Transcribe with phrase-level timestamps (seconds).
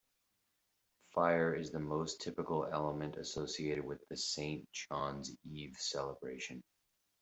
[1.13, 6.63] Fire is the most typical element associated with the Saint John's Eve celebration.